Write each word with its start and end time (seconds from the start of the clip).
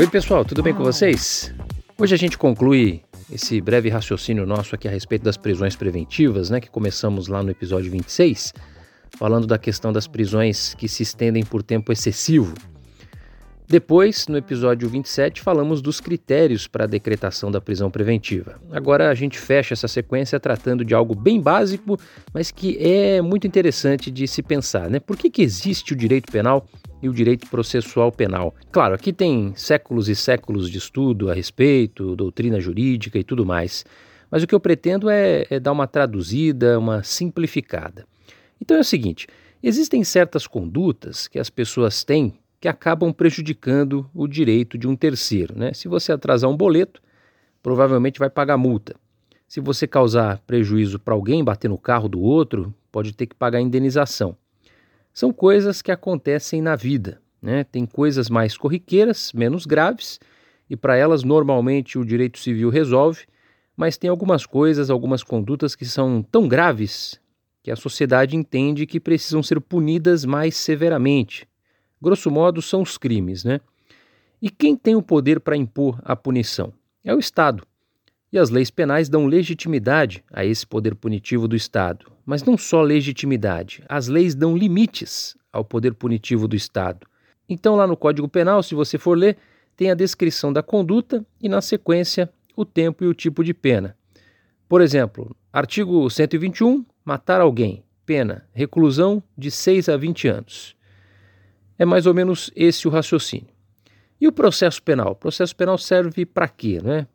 Oi, 0.00 0.06
pessoal, 0.06 0.46
tudo 0.46 0.62
bem 0.62 0.72
com 0.72 0.82
vocês? 0.82 1.52
Hoje 1.98 2.14
a 2.14 2.16
gente 2.16 2.38
conclui 2.38 3.02
esse 3.30 3.60
breve 3.60 3.90
raciocínio 3.90 4.46
nosso 4.46 4.74
aqui 4.74 4.88
a 4.88 4.90
respeito 4.90 5.22
das 5.22 5.36
prisões 5.36 5.76
preventivas, 5.76 6.48
né, 6.48 6.58
que 6.58 6.70
começamos 6.70 7.28
lá 7.28 7.42
no 7.42 7.50
episódio 7.50 7.92
26, 7.92 8.54
falando 9.18 9.46
da 9.46 9.58
questão 9.58 9.92
das 9.92 10.06
prisões 10.06 10.72
que 10.72 10.88
se 10.88 11.02
estendem 11.02 11.44
por 11.44 11.62
tempo 11.62 11.92
excessivo. 11.92 12.54
Depois, 13.68 14.26
no 14.26 14.38
episódio 14.38 14.88
27, 14.88 15.42
falamos 15.42 15.82
dos 15.82 16.00
critérios 16.00 16.66
para 16.66 16.84
a 16.84 16.88
decretação 16.88 17.50
da 17.50 17.60
prisão 17.60 17.90
preventiva. 17.90 18.58
Agora 18.72 19.10
a 19.10 19.14
gente 19.14 19.38
fecha 19.38 19.74
essa 19.74 19.86
sequência 19.86 20.40
tratando 20.40 20.82
de 20.82 20.94
algo 20.94 21.14
bem 21.14 21.38
básico, 21.38 22.00
mas 22.32 22.50
que 22.50 22.78
é 22.78 23.20
muito 23.20 23.46
interessante 23.46 24.10
de 24.10 24.26
se 24.26 24.42
pensar, 24.42 24.88
né? 24.88 24.98
Por 24.98 25.16
que, 25.18 25.28
que 25.28 25.42
existe 25.42 25.92
o 25.92 25.96
direito 25.96 26.32
penal 26.32 26.66
e 27.02 27.08
o 27.08 27.12
direito 27.12 27.48
processual 27.48 28.10
penal? 28.10 28.54
Claro, 28.70 28.94
aqui 28.94 29.12
tem 29.12 29.52
séculos 29.56 30.08
e 30.08 30.14
séculos 30.14 30.70
de 30.70 30.78
estudo 30.78 31.30
a 31.30 31.34
respeito, 31.34 32.16
doutrina 32.16 32.60
jurídica 32.60 33.18
e 33.18 33.24
tudo 33.24 33.44
mais, 33.44 33.84
mas 34.30 34.42
o 34.42 34.46
que 34.46 34.54
eu 34.54 34.60
pretendo 34.60 35.10
é, 35.10 35.46
é 35.50 35.58
dar 35.58 35.72
uma 35.72 35.86
traduzida, 35.86 36.78
uma 36.78 37.02
simplificada. 37.02 38.06
Então 38.60 38.76
é 38.76 38.80
o 38.80 38.84
seguinte: 38.84 39.26
existem 39.62 40.04
certas 40.04 40.46
condutas 40.46 41.26
que 41.26 41.38
as 41.38 41.50
pessoas 41.50 42.04
têm 42.04 42.34
que 42.60 42.68
acabam 42.68 43.12
prejudicando 43.12 44.08
o 44.14 44.28
direito 44.28 44.76
de 44.76 44.86
um 44.86 44.94
terceiro. 44.94 45.58
Né? 45.58 45.72
Se 45.72 45.88
você 45.88 46.12
atrasar 46.12 46.50
um 46.50 46.56
boleto, 46.56 47.00
provavelmente 47.62 48.18
vai 48.18 48.28
pagar 48.28 48.58
multa. 48.58 48.94
Se 49.48 49.60
você 49.60 49.86
causar 49.86 50.38
prejuízo 50.46 50.98
para 50.98 51.14
alguém, 51.14 51.42
bater 51.42 51.68
no 51.68 51.78
carro 51.78 52.08
do 52.08 52.20
outro, 52.20 52.72
pode 52.92 53.12
ter 53.14 53.26
que 53.26 53.34
pagar 53.34 53.60
indenização. 53.60 54.36
São 55.12 55.32
coisas 55.32 55.82
que 55.82 55.90
acontecem 55.90 56.62
na 56.62 56.76
vida. 56.76 57.20
Né? 57.40 57.64
Tem 57.64 57.86
coisas 57.86 58.28
mais 58.28 58.56
corriqueiras, 58.56 59.32
menos 59.32 59.66
graves, 59.66 60.20
e 60.68 60.76
para 60.76 60.96
elas 60.96 61.22
normalmente 61.22 61.98
o 61.98 62.04
direito 62.04 62.38
civil 62.38 62.70
resolve, 62.70 63.24
mas 63.76 63.96
tem 63.96 64.10
algumas 64.10 64.44
coisas, 64.46 64.90
algumas 64.90 65.22
condutas 65.22 65.74
que 65.74 65.84
são 65.84 66.22
tão 66.22 66.46
graves 66.46 67.18
que 67.62 67.70
a 67.70 67.76
sociedade 67.76 68.36
entende 68.36 68.86
que 68.86 69.00
precisam 69.00 69.42
ser 69.42 69.60
punidas 69.60 70.24
mais 70.24 70.56
severamente, 70.56 71.46
Grosso 72.02 72.30
modo, 72.30 72.62
são 72.62 72.80
os 72.80 72.96
crimes, 72.96 73.44
né? 73.44 73.60
E 74.40 74.48
quem 74.48 74.74
tem 74.74 74.96
o 74.96 75.02
poder 75.02 75.38
para 75.38 75.56
impor 75.56 76.00
a 76.02 76.16
punição? 76.16 76.72
É 77.04 77.14
o 77.14 77.18
Estado. 77.18 77.62
E 78.32 78.38
as 78.38 78.48
leis 78.48 78.70
penais 78.70 79.08
dão 79.08 79.26
legitimidade 79.26 80.24
a 80.32 80.44
esse 80.44 80.66
poder 80.66 80.94
punitivo 80.94 81.46
do 81.46 81.54
Estado. 81.54 82.10
Mas 82.30 82.44
não 82.44 82.56
só 82.56 82.80
legitimidade, 82.80 83.82
as 83.88 84.06
leis 84.06 84.36
dão 84.36 84.56
limites 84.56 85.36
ao 85.52 85.64
poder 85.64 85.94
punitivo 85.94 86.46
do 86.46 86.54
Estado. 86.54 87.04
Então, 87.48 87.74
lá 87.74 87.88
no 87.88 87.96
Código 87.96 88.28
Penal, 88.28 88.62
se 88.62 88.72
você 88.72 88.96
for 88.96 89.18
ler, 89.18 89.36
tem 89.76 89.90
a 89.90 89.96
descrição 89.96 90.52
da 90.52 90.62
conduta 90.62 91.26
e, 91.42 91.48
na 91.48 91.60
sequência, 91.60 92.32
o 92.54 92.64
tempo 92.64 93.02
e 93.02 93.08
o 93.08 93.14
tipo 93.14 93.42
de 93.42 93.52
pena. 93.52 93.96
Por 94.68 94.80
exemplo, 94.80 95.34
artigo 95.52 96.08
121, 96.08 96.86
matar 97.04 97.40
alguém, 97.40 97.82
pena, 98.06 98.46
reclusão 98.52 99.20
de 99.36 99.50
6 99.50 99.88
a 99.88 99.96
20 99.96 100.28
anos. 100.28 100.76
É 101.76 101.84
mais 101.84 102.06
ou 102.06 102.14
menos 102.14 102.48
esse 102.54 102.86
o 102.86 102.92
raciocínio. 102.92 103.48
E 104.20 104.28
o 104.28 104.32
processo 104.32 104.80
penal? 104.80 105.10
O 105.10 105.16
processo 105.16 105.56
penal 105.56 105.76
serve 105.76 106.24
para 106.24 106.46
quê? 106.46 106.78
Né? 106.80 107.08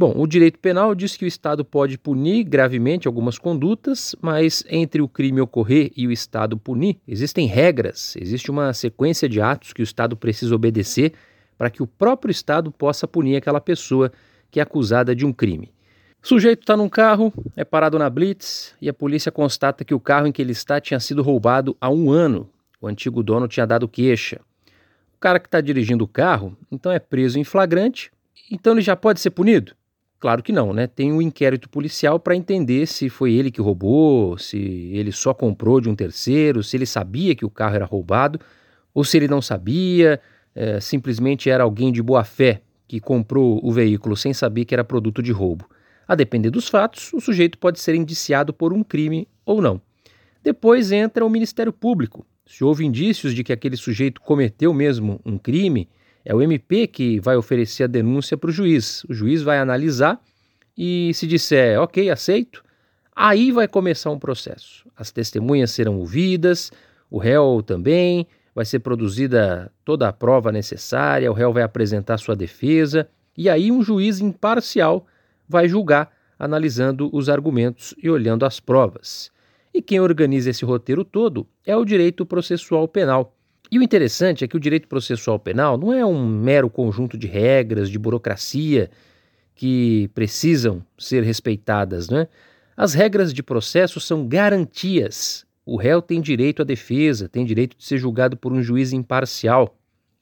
Bom, 0.00 0.14
o 0.16 0.26
direito 0.26 0.58
penal 0.58 0.94
diz 0.94 1.14
que 1.14 1.26
o 1.26 1.28
Estado 1.28 1.62
pode 1.62 1.98
punir 1.98 2.44
gravemente 2.44 3.06
algumas 3.06 3.36
condutas, 3.36 4.16
mas 4.18 4.64
entre 4.70 5.02
o 5.02 5.06
crime 5.06 5.42
ocorrer 5.42 5.92
e 5.94 6.06
o 6.06 6.10
Estado 6.10 6.56
punir, 6.56 6.96
existem 7.06 7.46
regras, 7.46 8.16
existe 8.18 8.50
uma 8.50 8.72
sequência 8.72 9.28
de 9.28 9.42
atos 9.42 9.74
que 9.74 9.82
o 9.82 9.84
Estado 9.84 10.16
precisa 10.16 10.54
obedecer 10.54 11.12
para 11.58 11.68
que 11.68 11.82
o 11.82 11.86
próprio 11.86 12.32
Estado 12.32 12.72
possa 12.72 13.06
punir 13.06 13.36
aquela 13.36 13.60
pessoa 13.60 14.10
que 14.50 14.58
é 14.58 14.62
acusada 14.62 15.14
de 15.14 15.26
um 15.26 15.34
crime. 15.34 15.70
O 16.24 16.26
sujeito 16.26 16.60
está 16.60 16.78
num 16.78 16.88
carro, 16.88 17.30
é 17.54 17.62
parado 17.62 17.98
na 17.98 18.08
blitz 18.08 18.74
e 18.80 18.88
a 18.88 18.94
polícia 18.94 19.30
constata 19.30 19.84
que 19.84 19.92
o 19.92 20.00
carro 20.00 20.26
em 20.26 20.32
que 20.32 20.40
ele 20.40 20.52
está 20.52 20.80
tinha 20.80 20.98
sido 20.98 21.22
roubado 21.22 21.76
há 21.78 21.90
um 21.90 22.10
ano 22.10 22.48
o 22.80 22.88
antigo 22.88 23.22
dono 23.22 23.46
tinha 23.46 23.66
dado 23.66 23.86
queixa. 23.86 24.40
O 25.14 25.20
cara 25.20 25.38
que 25.38 25.46
está 25.46 25.60
dirigindo 25.60 26.04
o 26.04 26.08
carro, 26.08 26.56
então 26.72 26.90
é 26.90 26.98
preso 26.98 27.38
em 27.38 27.44
flagrante, 27.44 28.10
então 28.50 28.72
ele 28.72 28.80
já 28.80 28.96
pode 28.96 29.20
ser 29.20 29.28
punido? 29.28 29.74
Claro 30.20 30.42
que 30.42 30.52
não, 30.52 30.74
né? 30.74 30.86
Tem 30.86 31.10
um 31.10 31.22
inquérito 31.22 31.66
policial 31.66 32.20
para 32.20 32.36
entender 32.36 32.86
se 32.86 33.08
foi 33.08 33.32
ele 33.32 33.50
que 33.50 33.62
roubou, 33.62 34.36
se 34.36 34.58
ele 34.92 35.10
só 35.10 35.32
comprou 35.32 35.80
de 35.80 35.88
um 35.88 35.96
terceiro, 35.96 36.62
se 36.62 36.76
ele 36.76 36.84
sabia 36.84 37.34
que 37.34 37.44
o 37.44 37.48
carro 37.48 37.76
era 37.76 37.86
roubado, 37.86 38.38
ou 38.92 39.02
se 39.02 39.16
ele 39.16 39.26
não 39.26 39.40
sabia, 39.40 40.20
é, 40.54 40.78
simplesmente 40.78 41.48
era 41.48 41.64
alguém 41.64 41.90
de 41.90 42.02
boa 42.02 42.22
fé 42.22 42.60
que 42.86 43.00
comprou 43.00 43.60
o 43.62 43.72
veículo 43.72 44.14
sem 44.14 44.34
saber 44.34 44.66
que 44.66 44.74
era 44.74 44.84
produto 44.84 45.22
de 45.22 45.32
roubo. 45.32 45.64
A 46.06 46.14
depender 46.14 46.50
dos 46.50 46.68
fatos, 46.68 47.12
o 47.14 47.20
sujeito 47.20 47.56
pode 47.56 47.80
ser 47.80 47.94
indiciado 47.94 48.52
por 48.52 48.74
um 48.74 48.82
crime 48.82 49.26
ou 49.46 49.62
não. 49.62 49.80
Depois 50.42 50.92
entra 50.92 51.24
o 51.24 51.30
Ministério 51.30 51.72
Público, 51.72 52.26
se 52.44 52.62
houve 52.62 52.84
indícios 52.84 53.34
de 53.34 53.42
que 53.42 53.52
aquele 53.54 53.76
sujeito 53.76 54.20
cometeu 54.20 54.74
mesmo 54.74 55.18
um 55.24 55.38
crime, 55.38 55.88
é 56.24 56.34
o 56.34 56.42
MP 56.42 56.86
que 56.86 57.20
vai 57.20 57.36
oferecer 57.36 57.84
a 57.84 57.86
denúncia 57.86 58.36
para 58.36 58.50
o 58.50 58.52
juiz. 58.52 59.04
O 59.04 59.14
juiz 59.14 59.42
vai 59.42 59.58
analisar 59.58 60.20
e, 60.76 61.12
se 61.14 61.26
disser 61.26 61.80
ok, 61.80 62.10
aceito, 62.10 62.62
aí 63.14 63.52
vai 63.52 63.66
começar 63.66 64.10
um 64.10 64.18
processo. 64.18 64.86
As 64.96 65.10
testemunhas 65.10 65.70
serão 65.70 65.98
ouvidas, 65.98 66.70
o 67.10 67.18
réu 67.18 67.62
também, 67.64 68.26
vai 68.54 68.64
ser 68.64 68.80
produzida 68.80 69.72
toda 69.84 70.08
a 70.08 70.12
prova 70.12 70.52
necessária, 70.52 71.30
o 71.30 71.34
réu 71.34 71.52
vai 71.52 71.62
apresentar 71.62 72.18
sua 72.18 72.36
defesa 72.36 73.08
e 73.36 73.48
aí 73.48 73.70
um 73.72 73.82
juiz 73.82 74.20
imparcial 74.20 75.06
vai 75.48 75.68
julgar, 75.68 76.12
analisando 76.38 77.10
os 77.12 77.28
argumentos 77.28 77.94
e 78.02 78.08
olhando 78.08 78.44
as 78.44 78.60
provas. 78.60 79.30
E 79.72 79.80
quem 79.80 80.00
organiza 80.00 80.50
esse 80.50 80.64
roteiro 80.64 81.04
todo 81.04 81.46
é 81.64 81.76
o 81.76 81.84
direito 81.84 82.26
processual 82.26 82.88
penal. 82.88 83.36
E 83.70 83.78
o 83.78 83.82
interessante 83.82 84.44
é 84.44 84.48
que 84.48 84.56
o 84.56 84.60
direito 84.60 84.88
processual 84.88 85.38
penal 85.38 85.78
não 85.78 85.92
é 85.92 86.04
um 86.04 86.26
mero 86.26 86.68
conjunto 86.68 87.16
de 87.16 87.26
regras, 87.26 87.88
de 87.88 87.98
burocracia 87.98 88.90
que 89.54 90.08
precisam 90.14 90.84
ser 90.98 91.22
respeitadas, 91.22 92.08
né? 92.08 92.28
As 92.76 92.94
regras 92.94 93.32
de 93.34 93.42
processo 93.42 94.00
são 94.00 94.26
garantias. 94.26 95.44
O 95.66 95.76
réu 95.76 96.00
tem 96.00 96.20
direito 96.20 96.62
à 96.62 96.64
defesa, 96.64 97.28
tem 97.28 97.44
direito 97.44 97.76
de 97.76 97.84
ser 97.84 97.98
julgado 97.98 98.36
por 98.36 98.52
um 98.52 98.62
juiz 98.62 98.92
imparcial. 98.92 99.78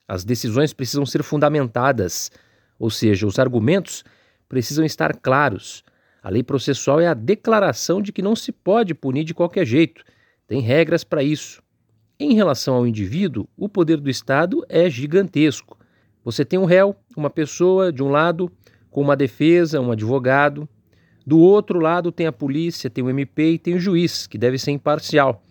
As 0.09 0.25
decisões 0.25 0.73
precisam 0.73 1.07
ser 1.07 1.23
fundamentadas, 1.23 2.31
ou 2.79 2.91
seja, 2.91 3.27
os 3.27 3.39
argumentos 3.39 4.03
precisam 4.49 4.85
estar 4.85 5.15
claros. 5.17 5.85
A 6.23 6.31
lei 6.31 6.43
processual 6.43 7.01
é 7.01 7.07
a 7.07 7.15
declaração 7.15 8.03
de 8.03 8.13
que 8.13 8.23
não 8.23 8.35
se 8.35 8.51
pode 8.51 8.95
punir 8.95 9.25
de 9.25 9.35
qualquer 9.35 9.65
jeito. 9.65 10.03
Tem 10.47 10.61
regras 10.61 11.05
para 11.05 11.23
isso. 11.23 11.63
Em 12.21 12.35
relação 12.35 12.75
ao 12.75 12.85
indivíduo, 12.85 13.49
o 13.57 13.69
poder 13.69 13.99
do 13.99 14.11
Estado 14.11 14.67
é 14.69 14.91
gigantesco. 14.91 15.79
Você 16.25 16.45
tem 16.45 16.59
um 16.59 16.65
réu, 16.65 16.97
uma 17.17 17.31
pessoa, 17.31 17.93
de 17.93 18.03
um 18.03 18.09
lado, 18.09 18.51
com 18.91 19.01
uma 19.01 19.15
defesa, 19.15 19.81
um 19.81 19.93
advogado. 19.93 20.69
Do 21.25 21.39
outro 21.39 21.79
lado, 21.79 22.11
tem 22.11 22.27
a 22.27 22.33
polícia, 22.33 22.91
tem 22.91 23.05
o 23.05 23.09
MP 23.09 23.53
e 23.53 23.59
tem 23.59 23.75
o 23.77 23.79
juiz, 23.79 24.27
que 24.27 24.37
deve 24.37 24.59
ser 24.59 24.73
imparcial. 24.73 25.45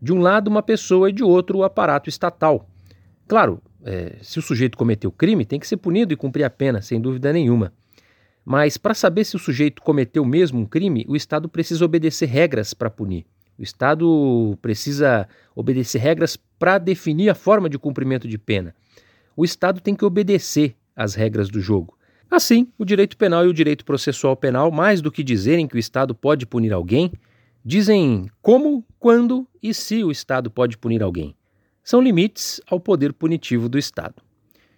De 0.00 0.10
um 0.10 0.20
lado, 0.20 0.48
uma 0.48 0.62
pessoa 0.62 1.10
e 1.10 1.12
de 1.12 1.22
outro, 1.22 1.58
o 1.58 1.64
aparato 1.64 2.08
estatal. 2.08 2.66
Claro, 3.28 3.60
é, 3.84 4.16
se 4.22 4.38
o 4.38 4.42
sujeito 4.42 4.78
cometeu 4.78 5.12
crime, 5.12 5.44
tem 5.44 5.60
que 5.60 5.68
ser 5.68 5.76
punido 5.76 6.14
e 6.14 6.16
cumprir 6.16 6.44
a 6.44 6.50
pena, 6.50 6.80
sem 6.80 6.98
dúvida 6.98 7.30
nenhuma. 7.30 7.74
Mas 8.42 8.78
para 8.78 8.94
saber 8.94 9.24
se 9.24 9.36
o 9.36 9.38
sujeito 9.38 9.82
cometeu 9.82 10.24
mesmo 10.24 10.60
um 10.60 10.64
crime, 10.64 11.04
o 11.08 11.14
Estado 11.14 11.46
precisa 11.46 11.84
obedecer 11.84 12.26
regras 12.26 12.72
para 12.72 12.88
punir. 12.88 13.26
O 13.58 13.62
Estado 13.62 14.58
precisa 14.60 15.28
obedecer 15.54 15.98
regras 15.98 16.36
para 16.58 16.78
definir 16.78 17.30
a 17.30 17.34
forma 17.34 17.68
de 17.68 17.78
cumprimento 17.78 18.28
de 18.28 18.38
pena. 18.38 18.74
O 19.36 19.44
Estado 19.44 19.80
tem 19.80 19.94
que 19.94 20.04
obedecer 20.04 20.74
às 20.94 21.14
regras 21.14 21.48
do 21.48 21.60
jogo. 21.60 21.96
Assim, 22.30 22.68
o 22.78 22.84
direito 22.84 23.16
penal 23.16 23.44
e 23.44 23.48
o 23.48 23.54
direito 23.54 23.84
processual 23.84 24.36
penal, 24.36 24.70
mais 24.70 25.00
do 25.00 25.12
que 25.12 25.22
dizerem 25.22 25.66
que 25.66 25.76
o 25.76 25.78
Estado 25.78 26.14
pode 26.14 26.44
punir 26.44 26.72
alguém, 26.72 27.12
dizem 27.64 28.30
como, 28.42 28.84
quando 28.98 29.46
e 29.62 29.72
se 29.72 30.02
o 30.02 30.10
Estado 30.10 30.50
pode 30.50 30.76
punir 30.76 31.02
alguém. 31.02 31.34
São 31.84 32.00
limites 32.00 32.60
ao 32.68 32.80
poder 32.80 33.12
punitivo 33.12 33.68
do 33.68 33.78
Estado. 33.78 34.14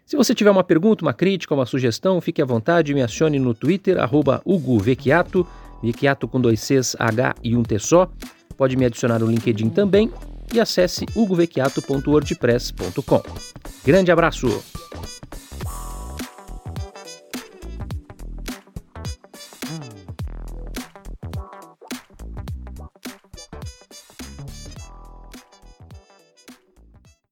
Se 0.04 0.16
você 0.16 0.34
tiver 0.34 0.50
uma 0.50 0.64
pergunta, 0.64 1.04
uma 1.04 1.12
crítica, 1.12 1.54
uma 1.54 1.66
sugestão, 1.66 2.20
fique 2.20 2.40
à 2.40 2.44
vontade, 2.44 2.94
me 2.94 3.02
acione 3.02 3.38
no 3.38 3.54
Twitter, 3.54 3.98
arroba 3.98 4.40
Hugo 4.44 4.78
Vecchiato, 4.78 5.46
Vecchiato 5.82 6.28
com 6.28 6.40
dois 6.40 6.60
Cs, 6.60 6.96
H 6.98 7.34
e 7.42 7.56
um 7.56 7.62
T 7.62 7.78
só. 7.78 8.10
Pode 8.56 8.76
me 8.76 8.84
adicionar 8.84 9.18
no 9.18 9.26
LinkedIn 9.26 9.70
também 9.70 10.12
e 10.52 10.60
acesse 10.60 11.06
hugovecchiato.wordpress.com. 11.14 13.22
Grande 13.84 14.10
abraço! 14.10 14.62